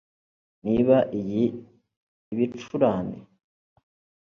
niba 0.65 0.97
iyi 1.19 1.43
ibicurane 2.33 3.17